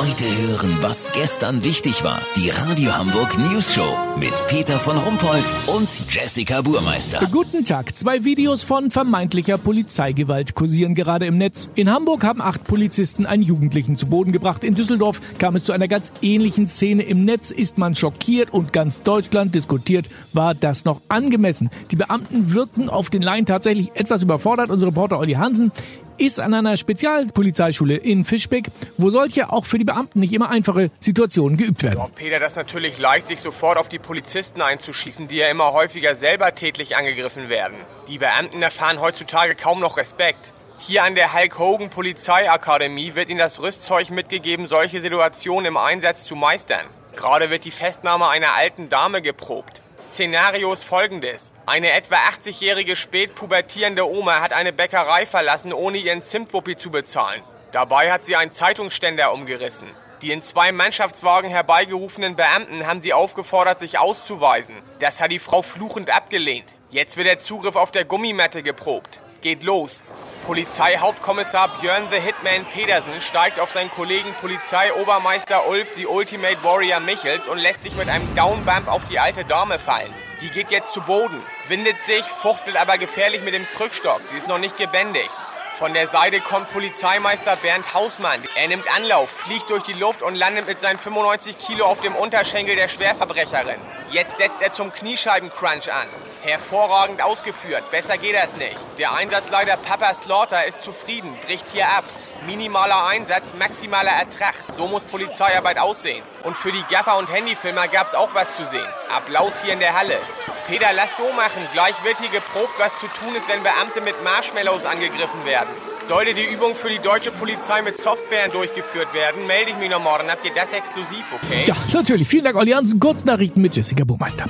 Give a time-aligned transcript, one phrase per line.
[0.00, 2.22] Heute hören, was gestern wichtig war.
[2.34, 7.20] Die Radio Hamburg News Show mit Peter von Rumpold und Jessica Burmeister.
[7.30, 7.94] Guten Tag.
[7.94, 11.68] Zwei Videos von vermeintlicher Polizeigewalt kursieren gerade im Netz.
[11.74, 14.64] In Hamburg haben acht Polizisten einen Jugendlichen zu Boden gebracht.
[14.64, 17.02] In Düsseldorf kam es zu einer ganz ähnlichen Szene.
[17.02, 21.68] Im Netz ist man schockiert und ganz Deutschland diskutiert, war das noch angemessen.
[21.90, 24.70] Die Beamten wirkten auf den Laien tatsächlich etwas überfordert.
[24.70, 25.72] Unser Reporter Olli Hansen
[26.20, 28.66] ist an einer Spezialpolizeischule in Fischbeck,
[28.98, 31.98] wo solche auch für die Beamten nicht immer einfache Situationen geübt werden.
[31.98, 35.72] Ja, Peter, das ist natürlich leicht, sich sofort auf die Polizisten einzuschießen, die ja immer
[35.72, 37.76] häufiger selber tätlich angegriffen werden.
[38.08, 40.52] Die Beamten erfahren heutzutage kaum noch Respekt.
[40.78, 46.24] Hier an der Hulk Hogan Polizeiakademie wird ihnen das Rüstzeug mitgegeben, solche Situationen im Einsatz
[46.24, 46.86] zu meistern.
[47.16, 49.79] Gerade wird die Festnahme einer alten Dame geprobt.
[50.00, 51.52] Szenario ist folgendes.
[51.66, 57.42] Eine etwa 80-jährige spätpubertierende Oma hat eine Bäckerei verlassen, ohne ihren Zimtwuppi zu bezahlen.
[57.72, 59.88] Dabei hat sie einen Zeitungsständer umgerissen.
[60.22, 64.76] Die in zwei Mannschaftswagen herbeigerufenen Beamten haben sie aufgefordert, sich auszuweisen.
[64.98, 66.76] Das hat die Frau fluchend abgelehnt.
[66.90, 69.20] Jetzt wird der Zugriff auf der Gummimatte geprobt.
[69.40, 70.02] Geht los.
[70.46, 77.46] Polizeihauptkommissar Björn the Hitman Pedersen steigt auf seinen Kollegen Polizeiobermeister Ulf the Ultimate Warrior Michels
[77.46, 80.14] und lässt sich mit einem Downbump auf die alte Dame fallen.
[80.40, 84.20] Die geht jetzt zu Boden, windet sich, fuchtelt aber gefährlich mit dem Krückstock.
[84.24, 85.30] Sie ist noch nicht gebändigt.
[85.72, 88.42] Von der Seite kommt Polizeimeister Bernd Hausmann.
[88.54, 92.14] Er nimmt Anlauf, fliegt durch die Luft und landet mit seinen 95 Kilo auf dem
[92.14, 93.80] Unterschenkel der Schwerverbrecherin.
[94.10, 96.08] Jetzt setzt er zum Kniescheibencrunch an.
[96.42, 98.76] Hervorragend ausgeführt, besser geht das nicht.
[98.98, 102.02] Der Einsatzleiter Papa Slaughter ist zufrieden, bricht hier ab.
[102.44, 104.54] Minimaler Einsatz, maximaler Ertrag.
[104.76, 106.24] So muss Polizeiarbeit aussehen.
[106.42, 108.88] Und für die Gaffer und Handyfilmer gab's auch was zu sehen.
[109.14, 110.18] Applaus hier in der Halle.
[110.66, 111.64] Peter, lass so machen.
[111.72, 115.70] Gleich wird hier geprobt, was zu tun ist, wenn Beamte mit Marshmallows angegriffen werden.
[116.10, 120.02] Sollte die Übung für die deutsche Polizei mit Softbären durchgeführt werden, melde ich mich noch
[120.02, 120.28] morgen.
[120.28, 121.62] Habt ihr das exklusiv, okay?
[121.66, 122.26] Ja, natürlich.
[122.26, 122.98] Vielen Dank, Olli Hansen.
[122.98, 124.46] Kurznachrichten mit Jessica Burmeister.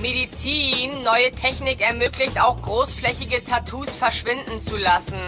[0.00, 5.20] Medizin, neue Technik ermöglicht auch großflächige Tattoos verschwinden zu lassen.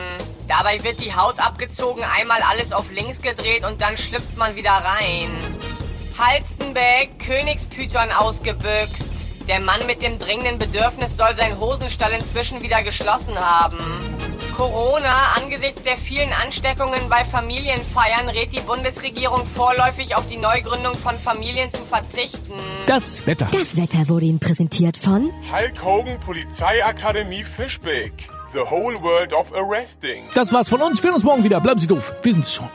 [0.48, 4.70] Dabei wird die Haut abgezogen, einmal alles auf links gedreht und dann schlüpft man wieder
[4.70, 5.28] rein.
[6.18, 9.12] Halstenbeck, Königspython ausgebüxt.
[9.46, 14.08] Der Mann mit dem dringenden Bedürfnis soll seinen Hosenstall inzwischen wieder geschlossen haben.
[14.58, 21.16] Corona, angesichts der vielen Ansteckungen bei Familienfeiern rät die Bundesregierung vorläufig auf die Neugründung von
[21.16, 22.54] Familien zu verzichten.
[22.86, 23.46] Das Wetter.
[23.52, 28.12] Das Wetter wurde Ihnen präsentiert von Hulk Hogan Polizeiakademie Fischbeck.
[28.52, 30.24] The whole world of arresting.
[30.34, 31.00] Das war's von uns.
[31.04, 31.60] Wir sehen uns morgen wieder.
[31.60, 32.12] Bleiben Sie doof.
[32.24, 32.68] Wir sind's schon.